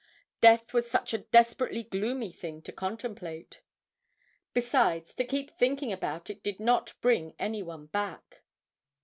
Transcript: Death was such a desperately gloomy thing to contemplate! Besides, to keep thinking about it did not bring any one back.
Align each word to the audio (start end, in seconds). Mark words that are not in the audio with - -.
Death 0.41 0.73
was 0.73 0.89
such 0.89 1.13
a 1.13 1.19
desperately 1.19 1.83
gloomy 1.83 2.31
thing 2.31 2.63
to 2.63 2.71
contemplate! 2.71 3.61
Besides, 4.51 5.13
to 5.13 5.23
keep 5.23 5.51
thinking 5.51 5.91
about 5.91 6.27
it 6.31 6.41
did 6.41 6.59
not 6.59 6.95
bring 7.01 7.35
any 7.37 7.61
one 7.61 7.85
back. 7.85 8.41